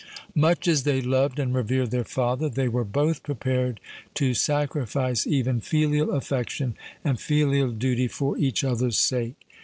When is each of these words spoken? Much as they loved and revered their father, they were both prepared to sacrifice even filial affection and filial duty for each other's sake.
Much 0.33 0.67
as 0.67 0.81
they 0.81 0.99
loved 0.99 1.37
and 1.37 1.53
revered 1.53 1.91
their 1.91 2.03
father, 2.03 2.49
they 2.49 2.67
were 2.67 2.83
both 2.83 3.21
prepared 3.21 3.79
to 4.15 4.33
sacrifice 4.33 5.27
even 5.27 5.61
filial 5.61 6.09
affection 6.13 6.75
and 7.03 7.19
filial 7.21 7.69
duty 7.69 8.07
for 8.07 8.35
each 8.35 8.63
other's 8.63 8.97
sake. 8.97 9.35